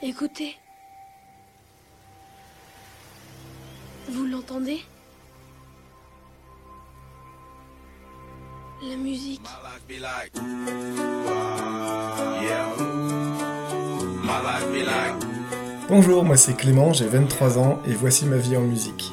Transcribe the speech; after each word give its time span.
Écoutez. 0.00 0.56
Vous 4.08 4.26
l'entendez? 4.26 4.80
La 8.88 8.96
musique. 8.96 9.42
Bonjour, 15.88 16.24
moi 16.24 16.36
c'est 16.36 16.54
Clément, 16.54 16.92
j'ai 16.92 17.08
23 17.08 17.58
ans 17.58 17.82
et 17.84 17.92
voici 17.92 18.24
ma 18.26 18.36
vie 18.36 18.56
en 18.56 18.60
musique. 18.60 19.10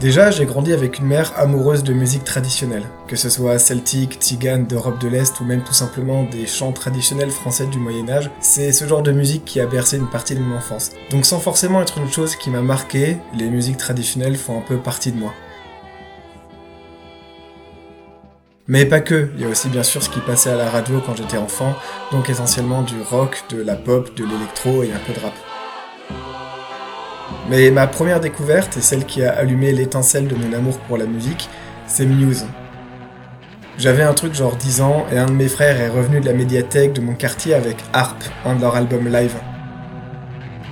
Déjà, 0.00 0.30
j'ai 0.30 0.46
grandi 0.46 0.72
avec 0.72 0.98
une 0.98 1.04
mère 1.04 1.34
amoureuse 1.36 1.84
de 1.84 1.92
musique 1.92 2.24
traditionnelle, 2.24 2.84
que 3.06 3.16
ce 3.16 3.28
soit 3.28 3.58
celtique, 3.58 4.14
tzigane 4.14 4.66
d'Europe 4.66 4.98
de 4.98 5.08
l'Est 5.08 5.38
ou 5.40 5.44
même 5.44 5.62
tout 5.62 5.74
simplement 5.74 6.22
des 6.22 6.46
chants 6.46 6.72
traditionnels 6.72 7.30
français 7.30 7.66
du 7.66 7.78
Moyen 7.78 8.08
Âge, 8.08 8.30
c'est 8.40 8.72
ce 8.72 8.86
genre 8.86 9.02
de 9.02 9.12
musique 9.12 9.44
qui 9.44 9.60
a 9.60 9.66
bercé 9.66 9.98
une 9.98 10.08
partie 10.08 10.34
de 10.34 10.40
mon 10.40 10.56
enfance. 10.56 10.92
Donc 11.10 11.26
sans 11.26 11.38
forcément 11.38 11.82
être 11.82 11.98
une 11.98 12.10
chose 12.10 12.34
qui 12.34 12.48
m'a 12.48 12.62
marqué, 12.62 13.18
les 13.34 13.50
musiques 13.50 13.76
traditionnelles 13.76 14.36
font 14.36 14.56
un 14.56 14.62
peu 14.62 14.78
partie 14.78 15.12
de 15.12 15.18
moi. 15.18 15.34
Mais 18.68 18.86
pas 18.86 19.00
que, 19.00 19.28
il 19.36 19.42
y 19.42 19.44
a 19.44 19.48
aussi 19.48 19.68
bien 19.68 19.82
sûr 19.82 20.02
ce 20.02 20.08
qui 20.08 20.20
passait 20.20 20.48
à 20.48 20.56
la 20.56 20.70
radio 20.70 21.02
quand 21.04 21.14
j'étais 21.14 21.36
enfant, 21.36 21.74
donc 22.10 22.30
essentiellement 22.30 22.80
du 22.80 23.02
rock, 23.02 23.44
de 23.50 23.60
la 23.60 23.76
pop, 23.76 24.16
de 24.16 24.24
l'électro 24.24 24.82
et 24.82 24.92
un 24.94 25.00
peu 25.06 25.12
de 25.12 25.20
rap. 25.20 25.34
Mais 27.48 27.70
ma 27.70 27.86
première 27.86 28.20
découverte, 28.20 28.76
et 28.76 28.80
celle 28.80 29.04
qui 29.04 29.24
a 29.24 29.32
allumé 29.32 29.72
l'étincelle 29.72 30.28
de 30.28 30.34
mon 30.34 30.52
amour 30.52 30.78
pour 30.80 30.96
la 30.96 31.06
musique, 31.06 31.48
c'est 31.86 32.06
Muse. 32.06 32.46
J'avais 33.78 34.02
un 34.02 34.12
truc 34.12 34.34
genre 34.34 34.56
10 34.56 34.82
ans 34.82 35.06
et 35.10 35.18
un 35.18 35.26
de 35.26 35.32
mes 35.32 35.48
frères 35.48 35.80
est 35.80 35.88
revenu 35.88 36.20
de 36.20 36.26
la 36.26 36.34
médiathèque 36.34 36.92
de 36.92 37.00
mon 37.00 37.14
quartier 37.14 37.54
avec 37.54 37.76
Harp, 37.92 38.22
un 38.44 38.54
de 38.54 38.60
leurs 38.60 38.76
albums 38.76 39.08
live. 39.08 39.34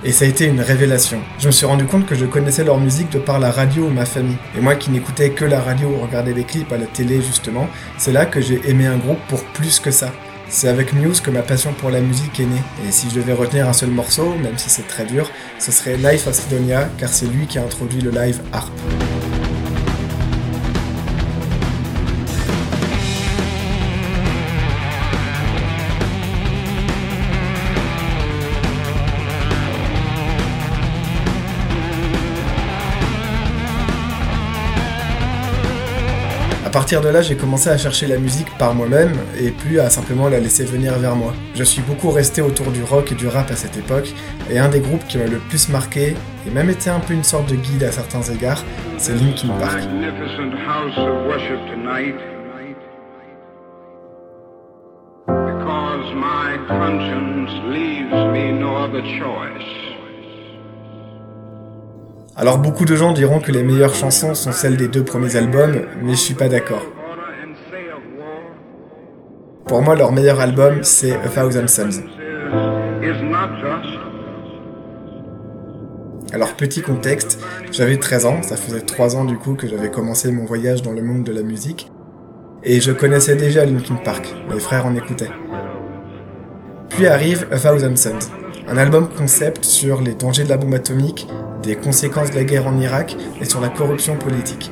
Et 0.03 0.11
ça 0.11 0.23
a 0.23 0.27
été 0.27 0.45
une 0.45 0.61
révélation. 0.61 1.19
Je 1.39 1.47
me 1.47 1.51
suis 1.51 1.65
rendu 1.65 1.85
compte 1.85 2.05
que 2.05 2.15
je 2.15 2.25
connaissais 2.25 2.63
leur 2.63 2.77
musique 2.77 3.11
de 3.11 3.19
par 3.19 3.39
la 3.39 3.51
radio 3.51 3.87
ou 3.87 3.89
ma 3.89 4.05
famille. 4.05 4.37
Et 4.57 4.61
moi 4.61 4.75
qui 4.75 4.91
n'écoutais 4.91 5.31
que 5.31 5.43
la 5.43 5.59
radio 5.59 5.89
ou 5.89 6.01
regardais 6.01 6.33
des 6.33 6.43
clips 6.43 6.71
à 6.71 6.77
la 6.77 6.85
télé 6.85 7.21
justement, 7.21 7.67
c'est 7.97 8.13
là 8.13 8.25
que 8.25 8.39
j'ai 8.39 8.61
aimé 8.69 8.85
un 8.85 8.97
groupe 8.97 9.19
pour 9.27 9.43
plus 9.43 9.79
que 9.79 9.91
ça. 9.91 10.13
C'est 10.51 10.67
avec 10.67 10.93
Muse 10.93 11.21
que 11.21 11.29
ma 11.29 11.43
passion 11.43 11.73
pour 11.73 11.91
la 11.91 12.01
musique 12.01 12.39
est 12.39 12.45
née. 12.45 12.61
Et 12.87 12.91
si 12.91 13.09
je 13.09 13.15
devais 13.15 13.33
retenir 13.33 13.69
un 13.69 13.73
seul 13.73 13.91
morceau, 13.91 14.33
même 14.35 14.57
si 14.57 14.69
c'est 14.69 14.87
très 14.87 15.05
dur, 15.05 15.29
ce 15.59 15.71
serait 15.71 15.95
Life 15.97 16.25
of 16.25 16.33
Sidonia, 16.33 16.89
car 16.97 17.09
c'est 17.09 17.27
lui 17.27 17.45
qui 17.45 17.59
a 17.59 17.63
introduit 17.63 18.01
le 18.01 18.09
live 18.09 18.41
harp. 18.51 18.71
Partir 36.89 37.07
de 37.07 37.13
là, 37.13 37.21
j'ai 37.21 37.35
commencé 37.35 37.69
à 37.69 37.77
chercher 37.77 38.07
la 38.07 38.17
musique 38.17 38.47
par 38.57 38.73
moi-même 38.73 39.13
et 39.39 39.51
plus 39.51 39.79
à 39.79 39.91
simplement 39.91 40.27
la 40.27 40.39
laisser 40.39 40.65
venir 40.65 40.97
vers 40.97 41.15
moi. 41.15 41.35
Je 41.53 41.63
suis 41.63 41.83
beaucoup 41.83 42.09
resté 42.09 42.41
autour 42.41 42.71
du 42.71 42.81
rock 42.81 43.11
et 43.11 43.15
du 43.15 43.27
rap 43.27 43.51
à 43.51 43.55
cette 43.55 43.77
époque, 43.77 44.11
et 44.49 44.57
un 44.57 44.69
des 44.69 44.79
groupes 44.79 45.05
qui 45.07 45.19
m'a 45.19 45.27
le 45.27 45.37
plus 45.37 45.69
marqué, 45.69 46.15
et 46.47 46.49
même 46.49 46.67
été 46.67 46.89
un 46.89 46.99
peu 46.99 47.13
une 47.13 47.23
sorte 47.23 47.47
de 47.47 47.55
guide 47.55 47.83
à 47.83 47.91
certains 47.91 48.23
égards, 48.23 48.63
c'est 48.97 49.13
Linkin 49.13 49.49
Park. 49.59 49.83
Alors 62.39 62.57
beaucoup 62.57 62.85
de 62.85 62.95
gens 62.95 63.11
diront 63.11 63.41
que 63.41 63.51
les 63.51 63.63
meilleures 63.63 63.93
chansons 63.93 64.33
sont 64.33 64.53
celles 64.53 64.77
des 64.77 64.87
deux 64.87 65.03
premiers 65.03 65.35
albums, 65.35 65.81
mais 66.01 66.11
je 66.11 66.19
suis 66.19 66.35
pas 66.35 66.47
d'accord. 66.47 66.85
Pour 69.65 69.81
moi, 69.81 69.93
leur 69.97 70.13
meilleur 70.13 70.39
album, 70.39 70.79
c'est 70.81 71.11
A 71.11 71.27
Thousand 71.27 71.67
Suns. 71.67 72.01
Alors 76.31 76.53
petit 76.53 76.81
contexte, 76.81 77.43
j'avais 77.73 77.97
13 77.97 78.25
ans, 78.25 78.41
ça 78.41 78.55
faisait 78.55 78.79
3 78.79 79.17
ans 79.17 79.25
du 79.25 79.37
coup 79.37 79.55
que 79.55 79.67
j'avais 79.67 79.91
commencé 79.91 80.31
mon 80.31 80.45
voyage 80.45 80.81
dans 80.81 80.93
le 80.93 81.01
monde 81.01 81.25
de 81.25 81.33
la 81.33 81.41
musique, 81.41 81.91
et 82.63 82.79
je 82.79 82.93
connaissais 82.93 83.35
déjà 83.35 83.65
Linkin 83.65 83.95
Park, 83.95 84.33
mes 84.49 84.61
frères 84.61 84.85
en 84.85 84.95
écoutaient. 84.95 85.31
Puis 86.87 87.05
arrive 87.05 87.47
A 87.51 87.59
Thousand 87.59 87.97
Suns, 87.97 88.31
un 88.71 88.77
album 88.77 89.07
concept 89.09 89.65
sur 89.65 90.01
les 90.01 90.13
dangers 90.13 90.43
de 90.43 90.49
la 90.49 90.57
bombe 90.57 90.75
atomique, 90.75 91.27
des 91.63 91.75
conséquences 91.75 92.29
de 92.29 92.35
la 92.35 92.43
guerre 92.43 92.67
en 92.67 92.79
Irak 92.79 93.17
et 93.41 93.45
sur 93.45 93.61
la 93.61 93.69
corruption 93.69 94.15
politique. 94.15 94.71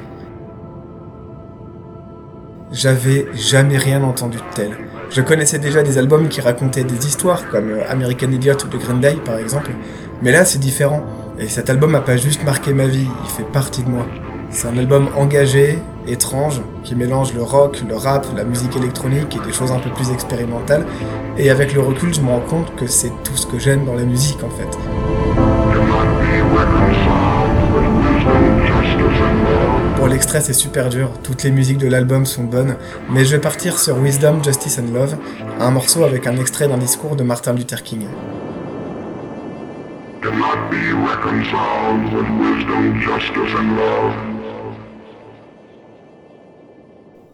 J'avais 2.72 3.25
jamais 3.34 3.78
rien 3.78 4.03
entendu 4.03 4.38
de 4.38 4.44
tel. 4.53 4.72
Je 5.09 5.22
connaissais 5.22 5.57
déjà 5.57 5.81
des 5.81 5.97
albums 5.97 6.28
qui 6.28 6.41
racontaient 6.41 6.84
des 6.84 7.07
histoires, 7.07 7.50
comme 7.50 7.80
American 7.90 8.31
Idiot 8.31 8.53
ou 8.53 8.68
The 8.68 8.78
Green 8.78 9.00
Day 9.00 9.18
par 9.25 9.38
exemple, 9.38 9.72
mais 10.22 10.31
là 10.31 10.46
c'est 10.46 10.59
différent. 10.59 11.03
Et 11.40 11.47
cet 11.47 11.69
album 11.69 11.91
n'a 11.91 12.02
pas 12.02 12.18
juste 12.18 12.44
marqué 12.44 12.74
ma 12.74 12.86
vie, 12.86 13.07
il 13.24 13.30
fait 13.30 13.52
partie 13.52 13.84
de 13.84 13.90
moi. 13.90 14.06
C'est 14.57 14.68
un 14.68 14.78
album 14.79 15.09
engagé, 15.16 15.78
étrange, 16.07 16.62
qui 16.84 16.95
mélange 16.95 17.31
le 17.35 17.44
rock, 17.44 17.84
le 17.88 17.95
rap, 17.95 18.25
la 18.35 18.44
musique 18.44 18.75
électronique 18.75 19.38
et 19.40 19.45
des 19.45 19.53
choses 19.53 19.72
un 19.72 19.78
peu 19.78 19.91
plus 19.91 20.09
expérimentales. 20.09 20.84
Et 21.38 21.51
avec 21.51 21.75
le 21.75 21.81
recul, 21.81 22.12
je 22.12 22.22
me 22.22 22.29
rends 22.29 22.40
compte 22.40 22.75
que 22.75 22.88
c'est 22.88 23.12
tout 23.23 23.35
ce 23.35 23.45
que 23.45 23.59
j'aime 23.59 23.85
dans 23.85 23.94
la 23.94 24.01
musique 24.01 24.40
en 24.44 24.50
fait. 24.50 24.79
Pour 29.95 30.07
l'extrait, 30.07 30.41
c'est 30.41 30.53
super 30.53 30.89
dur, 30.89 31.12
toutes 31.22 31.44
les 31.44 31.51
musiques 31.51 31.78
de 31.78 31.88
l'album 31.88 32.25
sont 32.25 32.45
bonnes, 32.45 32.78
mais 33.12 33.25
je 33.25 33.35
vais 33.35 33.41
partir 33.41 33.78
sur 33.78 34.00
Wisdom, 34.00 34.44
Justice 34.44 34.79
and 34.79 34.91
Love, 34.91 35.18
un 35.59 35.69
morceau 35.69 36.03
avec 36.03 36.25
un 36.25 36.35
extrait 36.35 36.68
d'un 36.68 36.79
discours 36.79 37.16
de 37.16 37.22
Martin 37.22 37.53
Luther 37.53 37.84
King. 37.84 38.07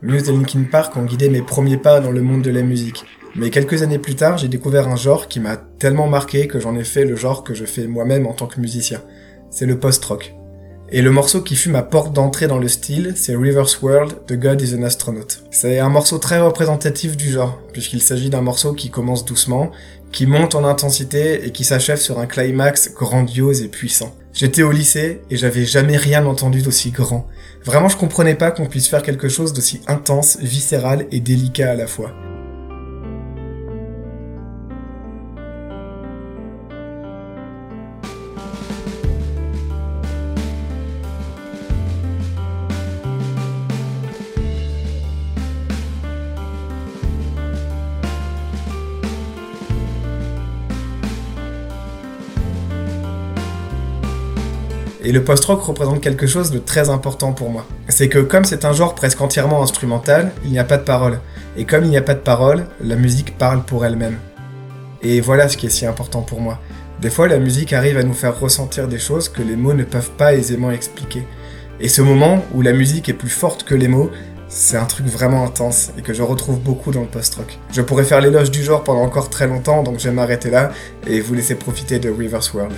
Muse 0.03 0.27
et 0.27 0.33
Linkin 0.33 0.65
Park 0.69 0.97
ont 0.97 1.05
guidé 1.05 1.29
mes 1.29 1.41
premiers 1.41 1.77
pas 1.77 2.01
dans 2.01 2.11
le 2.11 2.21
monde 2.21 2.41
de 2.41 2.51
la 2.51 2.61
musique. 2.61 3.05
Mais 3.35 3.49
quelques 3.49 3.83
années 3.83 3.99
plus 3.99 4.15
tard, 4.15 4.37
j'ai 4.37 4.49
découvert 4.49 4.89
un 4.89 4.97
genre 4.97 5.29
qui 5.29 5.39
m'a 5.39 5.55
tellement 5.55 6.07
marqué 6.07 6.45
que 6.47 6.59
j'en 6.59 6.75
ai 6.75 6.83
fait 6.83 7.05
le 7.05 7.15
genre 7.15 7.45
que 7.45 7.53
je 7.53 7.63
fais 7.63 7.87
moi-même 7.87 8.27
en 8.27 8.33
tant 8.33 8.47
que 8.47 8.59
musicien. 8.59 9.01
C'est 9.49 9.65
le 9.65 9.79
post-rock. 9.79 10.35
Et 10.89 11.01
le 11.01 11.09
morceau 11.09 11.41
qui 11.41 11.55
fut 11.55 11.69
ma 11.69 11.83
porte 11.83 12.11
d'entrée 12.11 12.47
dans 12.47 12.59
le 12.59 12.67
style, 12.67 13.13
c'est 13.15 13.33
Reverse 13.33 13.81
World 13.81 14.13
de 14.27 14.35
God 14.35 14.61
is 14.61 14.75
an 14.75 14.83
Astronaut. 14.83 15.39
C'est 15.51 15.79
un 15.79 15.87
morceau 15.87 16.17
très 16.17 16.41
représentatif 16.41 17.15
du 17.15 17.31
genre, 17.31 17.61
puisqu'il 17.71 18.01
s'agit 18.01 18.29
d'un 18.29 18.41
morceau 18.41 18.73
qui 18.73 18.89
commence 18.89 19.23
doucement, 19.23 19.71
qui 20.11 20.27
monte 20.27 20.53
en 20.53 20.65
intensité 20.65 21.47
et 21.47 21.51
qui 21.51 21.63
s'achève 21.63 21.97
sur 21.97 22.19
un 22.19 22.25
climax 22.25 22.93
grandiose 22.93 23.61
et 23.61 23.69
puissant. 23.69 24.13
J'étais 24.33 24.63
au 24.63 24.71
lycée 24.71 25.21
et 25.29 25.37
j'avais 25.37 25.63
jamais 25.63 25.95
rien 25.95 26.25
entendu 26.25 26.63
d'aussi 26.63 26.89
grand. 26.89 27.27
Vraiment, 27.65 27.87
je 27.87 27.97
comprenais 27.97 28.33
pas 28.33 28.49
qu'on 28.49 28.65
puisse 28.65 28.87
faire 28.87 29.03
quelque 29.03 29.29
chose 29.29 29.53
d'aussi 29.53 29.81
intense, 29.85 30.39
viscéral 30.41 31.05
et 31.11 31.19
délicat 31.19 31.71
à 31.71 31.75
la 31.75 31.85
fois. 31.85 32.11
Et 55.05 55.11
le 55.11 55.21
post-rock 55.21 55.61
représente 55.61 55.99
quelque 55.99 56.27
chose 56.27 56.49
de 56.49 56.59
très 56.59 56.89
important 56.89 57.33
pour 57.33 57.49
moi. 57.49 57.65
C'est 57.89 58.07
que 58.07 58.19
comme 58.19 58.45
c'est 58.45 58.63
un 58.63 58.71
genre 58.71 58.95
presque 58.95 59.19
entièrement 59.19 59.61
instrumental, 59.61 60.31
il 60.45 60.51
n'y 60.51 60.59
a 60.59 60.63
pas 60.63 60.77
de 60.77 60.83
parole. 60.83 61.19
Et 61.57 61.65
comme 61.65 61.83
il 61.83 61.89
n'y 61.89 61.97
a 61.97 62.01
pas 62.01 62.13
de 62.13 62.19
parole, 62.19 62.65
la 62.81 62.95
musique 62.95 63.37
parle 63.37 63.63
pour 63.63 63.85
elle-même. 63.85 64.17
Et 65.01 65.19
voilà 65.19 65.49
ce 65.49 65.57
qui 65.57 65.65
est 65.65 65.69
si 65.69 65.85
important 65.85 66.21
pour 66.21 66.39
moi. 66.39 66.59
Des 67.01 67.09
fois, 67.09 67.27
la 67.27 67.37
musique 67.37 67.73
arrive 67.73 67.97
à 67.97 68.03
nous 68.03 68.13
faire 68.13 68.39
ressentir 68.39 68.87
des 68.87 68.97
choses 68.97 69.27
que 69.27 69.41
les 69.41 69.57
mots 69.57 69.73
ne 69.73 69.83
peuvent 69.83 70.11
pas 70.11 70.35
aisément 70.35 70.71
expliquer. 70.71 71.27
Et 71.81 71.89
ce 71.89 72.01
moment 72.01 72.41
où 72.53 72.61
la 72.61 72.71
musique 72.71 73.09
est 73.09 73.13
plus 73.13 73.29
forte 73.29 73.65
que 73.65 73.75
les 73.75 73.89
mots, 73.89 74.09
c'est 74.47 74.77
un 74.77 74.85
truc 74.85 75.07
vraiment 75.07 75.43
intense 75.43 75.91
et 75.97 76.01
que 76.01 76.13
je 76.13 76.23
retrouve 76.23 76.59
beaucoup 76.59 76.91
dans 76.91 77.01
le 77.01 77.07
post-rock. 77.07 77.59
Je 77.73 77.81
pourrais 77.81 78.05
faire 78.05 78.21
l'éloge 78.21 78.51
du 78.51 78.63
genre 78.63 78.85
pendant 78.85 79.01
encore 79.01 79.29
très 79.29 79.47
longtemps, 79.47 79.83
donc 79.83 79.99
je 79.99 80.07
vais 80.07 80.15
m'arrêter 80.15 80.49
là 80.49 80.71
et 81.07 81.19
vous 81.19 81.33
laisser 81.33 81.55
profiter 81.55 81.99
de 81.99 82.09
Reverse 82.09 82.53
World. 82.53 82.73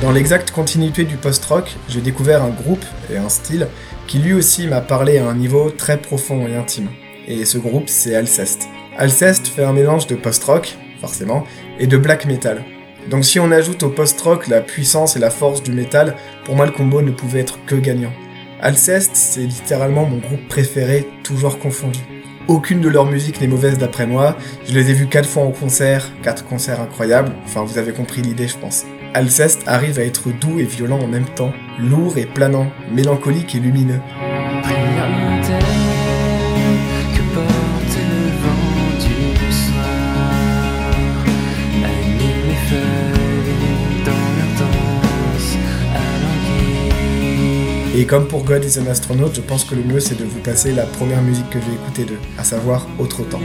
Dans 0.00 0.12
l'exacte 0.12 0.52
continuité 0.52 1.02
du 1.02 1.16
post-rock, 1.16 1.76
j'ai 1.88 2.00
découvert 2.00 2.44
un 2.44 2.50
groupe 2.50 2.84
et 3.12 3.16
un 3.16 3.28
style 3.28 3.66
qui 4.06 4.18
lui 4.18 4.32
aussi 4.32 4.68
m'a 4.68 4.80
parlé 4.80 5.18
à 5.18 5.26
un 5.26 5.34
niveau 5.34 5.70
très 5.70 5.96
profond 5.96 6.46
et 6.46 6.54
intime. 6.54 6.88
Et 7.26 7.44
ce 7.44 7.58
groupe, 7.58 7.88
c'est 7.88 8.14
Alceste. 8.14 8.68
Alceste 8.96 9.48
fait 9.48 9.64
un 9.64 9.72
mélange 9.72 10.06
de 10.06 10.14
post-rock, 10.14 10.78
forcément, 11.00 11.42
et 11.80 11.88
de 11.88 11.96
black 11.96 12.26
metal. 12.26 12.62
Donc 13.10 13.24
si 13.24 13.40
on 13.40 13.50
ajoute 13.50 13.82
au 13.82 13.88
post-rock 13.88 14.46
la 14.46 14.60
puissance 14.60 15.16
et 15.16 15.18
la 15.18 15.30
force 15.30 15.64
du 15.64 15.72
métal, 15.72 16.14
pour 16.44 16.54
moi 16.54 16.66
le 16.66 16.72
combo 16.72 17.02
ne 17.02 17.10
pouvait 17.10 17.40
être 17.40 17.58
que 17.66 17.74
gagnant. 17.74 18.12
Alceste, 18.60 19.16
c'est 19.16 19.40
littéralement 19.40 20.06
mon 20.06 20.18
groupe 20.18 20.46
préféré, 20.48 21.08
toujours 21.24 21.58
confondu. 21.58 21.98
Aucune 22.46 22.80
de 22.80 22.88
leurs 22.88 23.06
musiques 23.06 23.40
n'est 23.40 23.48
mauvaise 23.48 23.78
d'après 23.78 24.06
moi. 24.06 24.36
Je 24.64 24.74
les 24.74 24.90
ai 24.90 24.94
vus 24.94 25.08
quatre 25.08 25.28
fois 25.28 25.42
en 25.42 25.50
concert, 25.50 26.12
quatre 26.22 26.44
concerts 26.46 26.80
incroyables. 26.80 27.32
Enfin, 27.44 27.64
vous 27.64 27.78
avez 27.78 27.92
compris 27.92 28.22
l'idée, 28.22 28.46
je 28.46 28.56
pense. 28.56 28.84
Alceste 29.14 29.62
arrive 29.66 29.98
à 29.98 30.04
être 30.04 30.30
doux 30.30 30.58
et 30.58 30.64
violent 30.64 31.00
en 31.00 31.06
même 31.06 31.24
temps, 31.24 31.52
lourd 31.78 32.18
et 32.18 32.26
planant, 32.26 32.70
mélancolique 32.92 33.54
et 33.54 33.60
lumineux. 33.60 34.00
Et 47.96 48.06
comme 48.06 48.28
pour 48.28 48.44
God 48.44 48.64
is 48.64 48.78
an 48.78 48.86
Astronaut, 48.88 49.30
je 49.34 49.40
pense 49.40 49.64
que 49.64 49.74
le 49.74 49.82
mieux 49.82 49.98
c'est 49.98 50.16
de 50.16 50.24
vous 50.24 50.38
passer 50.38 50.72
la 50.72 50.84
première 50.86 51.20
musique 51.20 51.50
que 51.50 51.58
j'ai 51.58 51.72
écoutée 51.72 52.04
d'eux, 52.04 52.20
à 52.38 52.44
savoir 52.44 52.86
Autre 52.98 53.24
temps. 53.24 53.40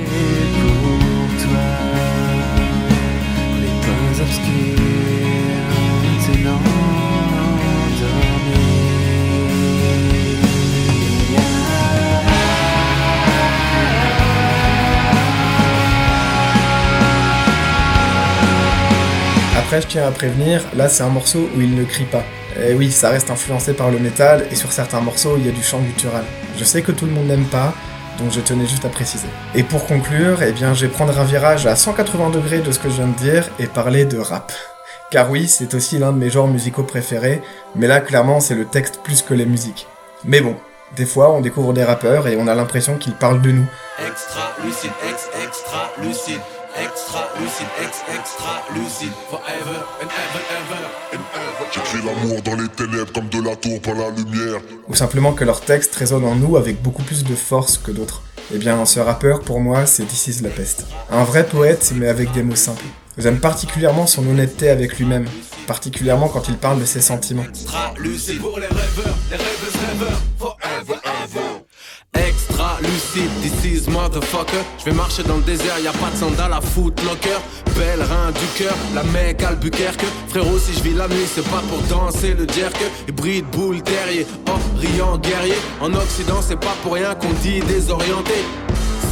Je 19.81 19.87
tiens 19.87 20.07
à 20.07 20.11
prévenir, 20.11 20.61
là 20.75 20.87
c'est 20.87 21.01
un 21.01 21.09
morceau 21.09 21.49
où 21.55 21.61
il 21.61 21.75
ne 21.75 21.83
crie 21.83 22.05
pas. 22.05 22.23
Et 22.55 22.69
eh 22.69 22.73
oui, 22.75 22.91
ça 22.91 23.09
reste 23.09 23.31
influencé 23.31 23.73
par 23.73 23.89
le 23.89 23.97
métal, 23.97 24.45
et 24.51 24.55
sur 24.55 24.71
certains 24.71 25.01
morceaux, 25.01 25.35
il 25.35 25.47
y 25.47 25.49
a 25.49 25.51
du 25.51 25.63
chant 25.63 25.79
guttural. 25.79 26.23
Je 26.57 26.63
sais 26.63 26.83
que 26.83 26.91
tout 26.91 27.07
le 27.07 27.11
monde 27.11 27.25
n'aime 27.25 27.45
pas, 27.45 27.73
donc 28.19 28.31
je 28.31 28.39
tenais 28.39 28.67
juste 28.67 28.85
à 28.85 28.89
préciser. 28.89 29.25
Et 29.55 29.63
pour 29.63 29.87
conclure, 29.87 30.43
eh 30.43 30.51
bien, 30.51 30.75
je 30.75 30.85
vais 30.85 30.91
prendre 30.91 31.19
un 31.19 31.23
virage 31.23 31.65
à 31.65 31.75
180 31.75 32.29
degrés 32.29 32.59
de 32.59 32.71
ce 32.71 32.77
que 32.77 32.87
je 32.87 32.95
viens 32.95 33.07
de 33.07 33.17
dire 33.17 33.49
et 33.57 33.65
parler 33.65 34.05
de 34.05 34.19
rap. 34.19 34.51
Car 35.09 35.31
oui, 35.31 35.47
c'est 35.47 35.73
aussi 35.73 35.97
l'un 35.97 36.13
de 36.13 36.19
mes 36.19 36.29
genres 36.29 36.47
musicaux 36.47 36.83
préférés, 36.83 37.41
mais 37.75 37.87
là, 37.87 37.99
clairement, 37.99 38.41
c'est 38.41 38.55
le 38.55 38.65
texte 38.65 38.99
plus 39.03 39.23
que 39.23 39.33
les 39.33 39.47
musiques. 39.47 39.87
Mais 40.23 40.41
bon, 40.41 40.55
des 40.95 41.07
fois, 41.07 41.31
on 41.31 41.41
découvre 41.41 41.73
des 41.73 41.83
rappeurs 41.83 42.27
et 42.27 42.37
on 42.37 42.47
a 42.47 42.53
l'impression 42.53 42.97
qu'ils 42.97 43.15
parlent 43.15 43.41
de 43.41 43.51
nous. 43.51 43.65
Extra 44.07 44.51
lucide, 44.63 44.91
ex, 45.09 45.29
extra 45.43 45.91
lucide. 45.99 46.41
Extra 46.75 47.29
lucide, 47.39 47.67
ex, 47.83 48.01
extra 48.09 48.63
lucide. 48.73 49.11
Forever 49.29 49.85
and 50.01 50.07
ever, 50.07 50.43
ever, 50.57 50.81
and 51.13 51.21
ever. 51.35 51.67
J'écris 51.71 52.01
l'amour 52.03 52.41
dans 52.41 52.55
les 52.55 52.67
ténèbres 52.67 53.13
comme 53.13 53.29
de 53.29 53.47
la 53.47 53.55
tour 53.55 53.79
par 53.81 53.93
la 53.93 54.09
lumière. 54.09 54.59
Ou 54.87 54.95
simplement 54.95 55.33
que 55.33 55.43
leur 55.43 55.61
texte 55.61 55.95
résonne 55.95 56.25
en 56.25 56.35
nous 56.35 56.57
avec 56.57 56.81
beaucoup 56.81 57.03
plus 57.03 57.23
de 57.23 57.35
force 57.35 57.77
que 57.77 57.91
d'autres. 57.91 58.23
Eh 58.53 58.57
bien, 58.57 58.85
ce 58.85 58.99
rappeur, 58.99 59.41
pour 59.41 59.59
moi, 59.59 59.85
c'est 59.85 60.05
This 60.05 60.27
is 60.27 60.41
la 60.41 60.49
peste. 60.49 60.85
Un 61.11 61.23
vrai 61.23 61.45
poète, 61.45 61.93
mais 61.95 62.07
avec 62.07 62.31
des 62.31 62.41
mots 62.41 62.55
simples. 62.55 62.85
J'aime 63.17 63.39
particulièrement 63.39 64.07
son 64.07 64.27
honnêteté 64.27 64.69
avec 64.69 64.97
lui-même, 64.97 65.27
particulièrement 65.67 66.27
quand 66.27 66.47
il 66.49 66.57
parle 66.57 66.79
de 66.79 66.85
ses 66.85 67.01
sentiments. 67.01 67.43
Extra 67.43 67.93
lucide 67.99 68.41
pour 68.41 68.59
les 68.59 68.65
rêveurs, 68.65 69.15
les 69.29 69.37
rêveuses 69.37 69.79
rêveurs, 69.87 70.21
forever, 70.39 70.99
ever. 71.23 72.27
Extra 72.27 72.52
lucide, 72.83 73.29
this 73.41 73.65
is 73.65 73.89
motherfucker. 73.89 74.63
Je 74.79 74.85
vais 74.85 74.95
marcher 74.95 75.23
dans 75.23 75.37
le 75.37 75.43
désert, 75.43 75.79
y 75.79 75.87
a 75.87 75.91
pas 75.91 76.11
de 76.11 76.17
sandales 76.17 76.53
à 76.53 76.61
footlocker. 76.61 77.39
Pèlerin 77.75 78.31
du 78.31 78.63
cœur, 78.63 78.75
la 78.93 79.03
mec 79.03 79.41
Albuquerque. 79.43 80.05
Frérot, 80.29 80.59
si 80.59 80.73
je 80.73 80.83
vis 80.83 80.93
la 80.93 81.07
nuit, 81.07 81.27
c'est 81.33 81.47
pas 81.49 81.63
pour 81.69 81.79
danser 81.89 82.33
le 82.33 82.47
jerk. 82.47 82.77
Hybride, 83.07 83.45
boule, 83.51 83.81
terrier, 83.81 84.27
riant 84.79 85.17
guerrier. 85.17 85.55
En 85.81 85.93
Occident, 85.93 86.41
c'est 86.41 86.59
pas 86.59 86.75
pour 86.83 86.93
rien 86.93 87.15
qu'on 87.15 87.33
dit 87.41 87.59
désorienté 87.61 88.33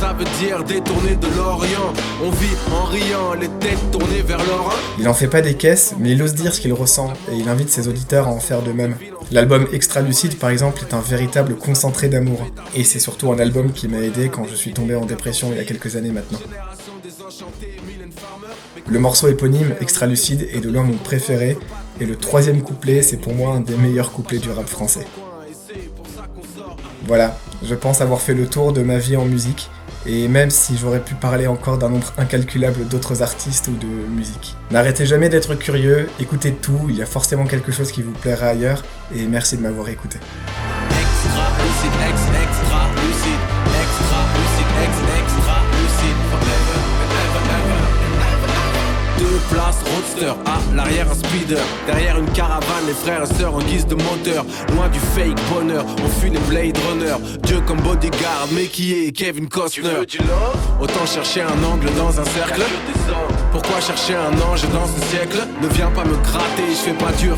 ça 0.02 0.14
veut 0.14 0.26
dire 0.40 0.64
détourner 0.64 1.16
de 1.16 1.28
l'Orient. 1.38 1.94
On 2.24 2.32
vit 2.32 2.56
en 2.72 2.86
riant, 2.86 3.34
les 3.40 3.50
têtes 3.60 3.92
tournées 3.92 4.24
vers 4.24 4.40
l'Orient. 4.40 4.80
Il 4.98 5.08
en 5.08 5.14
fait 5.14 5.28
pas 5.28 5.42
des 5.42 5.54
caisses, 5.54 5.94
mais 6.00 6.14
il 6.14 6.24
ose 6.24 6.34
dire 6.34 6.56
ce 6.56 6.60
qu'il 6.60 6.74
ressent 6.74 7.14
et 7.32 7.36
il 7.36 7.48
invite 7.48 7.70
ses 7.70 7.88
auditeurs 7.88 8.28
à 8.28 8.32
en 8.32 8.40
faire 8.40 8.64
de 8.64 8.72
même. 8.72 8.96
L'album 9.32 9.66
Extra 9.72 10.02
Lucide, 10.02 10.38
par 10.38 10.50
exemple, 10.50 10.82
est 10.82 10.94
un 10.94 11.00
véritable 11.00 11.56
concentré 11.56 12.10
d'amour. 12.10 12.46
Et 12.76 12.84
c'est 12.84 13.00
surtout 13.00 13.32
un 13.32 13.40
album 13.40 13.72
qui 13.72 13.88
m'a 13.88 14.00
aidé 14.00 14.30
quand 14.30 14.46
je 14.46 14.56
suis 14.56 14.74
tombé 14.74 14.94
en 14.94 15.06
dépression 15.06 15.52
il 15.52 15.58
y 15.58 15.62
a 15.62 15.64
quelques 15.64 15.96
années 15.96 16.12
maintenant. 16.12 16.40
Le 18.90 19.00
morceau 19.00 19.30
éponyme 19.30 19.74
Extra 19.80 20.06
Lucide 20.06 20.50
est 20.52 20.60
de 20.60 20.70
loin 20.70 20.84
mon 20.84 20.98
préféré, 20.98 21.58
et 22.02 22.06
le 22.06 22.18
troisième 22.18 22.62
couplet, 22.62 23.02
c'est 23.02 23.18
pour 23.18 23.34
moi 23.34 23.56
un 23.56 23.62
des 23.62 23.78
meilleurs 23.78 24.12
couplets 24.12 24.40
du 24.40 24.50
rap 24.50 24.68
français. 24.68 25.08
Voilà, 27.08 27.38
je 27.64 27.76
pense 27.76 28.02
avoir 28.02 28.20
fait 28.20 28.34
le 28.34 28.48
tour 28.48 28.74
de 28.74 28.82
ma 28.82 28.98
vie 28.98 29.16
en 29.16 29.26
musique, 29.26 29.70
et 30.06 30.28
même 30.28 30.50
si 30.50 30.78
j'aurais 30.78 31.00
pu 31.00 31.16
parler 31.16 31.48
encore 31.48 31.78
d'un 31.78 31.90
nombre 31.90 32.14
incalculable 32.18 32.88
d'autres 32.88 33.22
artistes 33.22 33.68
ou 33.68 33.76
de 33.76 33.88
musique. 33.88 34.56
N'arrêtez 34.72 35.06
jamais 35.06 35.30
d'être 35.30 35.56
curieux, 35.56 36.10
écoutez 36.20 36.54
tout, 36.54 36.88
il 36.90 36.98
y 36.98 37.02
a 37.02 37.06
forcément 37.06 37.46
quelque 37.46 37.72
chose 37.72 37.92
qui 37.92 38.02
vous 38.02 38.12
plaira 38.12 38.48
ailleurs, 38.48 38.84
et 39.16 39.26
merci 39.26 39.58
de 39.58 39.62
m'avoir 39.62 39.90
écouté. 39.90 40.18
Place, 49.52 49.78
roadster, 49.94 50.34
à 50.46 50.76
l'arrière 50.76 51.12
un 51.12 51.14
speeder, 51.14 51.62
derrière 51.86 52.18
une 52.18 52.30
caravane, 52.32 52.86
les 52.88 52.94
frères 52.94 53.24
et 53.24 53.34
sœurs 53.34 53.54
en 53.54 53.60
guise 53.60 53.86
de 53.86 53.96
moteur, 53.96 54.46
loin 54.74 54.88
du 54.90 55.00
fake 55.00 55.38
bonheur, 55.54 55.86
on 56.04 56.10
fuit 56.20 56.30
les 56.30 56.40
Blade 56.40 56.78
Runner, 56.90 57.16
Dieu 57.44 57.60
comme 57.68 57.82
bodyguard, 57.82 58.48
mais 58.54 58.66
qui 58.66 58.94
est 58.94 59.12
Kevin 59.12 59.48
Costner? 59.48 59.90
Autant 60.80 61.06
chercher 61.06 61.42
un 61.42 61.64
angle 61.64 61.94
dans 61.98 62.20
un 62.20 62.26
cercle, 62.26 62.62
pourquoi 63.52 63.80
chercher 63.82 64.16
un 64.16 64.34
ange 64.50 64.64
dans 64.70 64.88
ce 64.88 65.00
siècle 65.10 65.40
Ne 65.62 65.68
viens 65.70 65.92
pas 65.92 66.06
me 66.06 66.16
gratter, 66.18 66.70
je 66.70 66.90
fais 66.90 66.94
pas 66.94 67.12
dur 67.14 67.38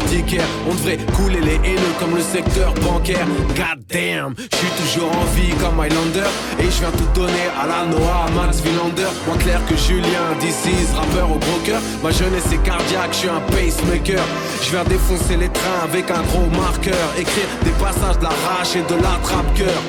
on 0.69 0.73
devrait 0.75 0.97
couler 1.15 1.41
les 1.41 1.55
haineux 1.55 1.93
comme 1.99 2.15
le 2.15 2.21
secteur 2.21 2.73
bancaire, 2.75 3.25
god 3.55 3.83
damn, 3.89 4.33
je 4.37 4.57
suis 4.57 4.73
toujours 4.81 5.11
en 5.11 5.25
vie 5.35 5.53
comme 5.59 5.79
Highlander, 5.79 6.29
et 6.59 6.65
je 6.65 6.79
viens 6.79 6.91
tout 6.91 7.19
donner 7.19 7.47
à 7.59 7.67
la 7.67 7.85
Noah, 7.85 8.29
Max 8.35 8.61
Villander, 8.61 9.09
moins 9.27 9.37
clair 9.37 9.59
que 9.67 9.75
Julien, 9.75 10.25
DC's, 10.39 10.93
rappeur 10.95 11.31
au 11.31 11.39
cœur, 11.65 11.81
Ma 12.03 12.11
jeunesse 12.11 12.51
est 12.51 12.63
cardiaque, 12.63 13.13
je 13.13 13.17
suis 13.17 13.29
un 13.29 13.39
pacemaker. 13.39 14.23
Je 14.61 14.71
viens 14.71 14.83
défoncer 14.83 15.37
les 15.37 15.49
trains 15.49 15.83
avec 15.83 16.11
un 16.11 16.21
gros 16.23 16.49
marqueur. 16.61 17.07
Écrire 17.17 17.47
des 17.63 17.71
passages 17.71 18.17
de 18.17 18.23
la 18.23 18.29
rage 18.29 18.75
et 18.75 18.83
de 18.83 19.01
la 19.01 19.17
trappe-cœur. 19.23 19.81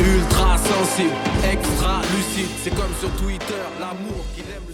Ultra 0.00 0.58
sensible, 0.58 1.14
extra 1.52 2.02
lucide. 2.16 2.50
C'est 2.64 2.74
comme 2.74 2.92
sur 2.98 3.10
Twitter, 3.22 3.62
l'amour 3.78 4.24
qu'il 4.34 4.44
aime 4.44 4.71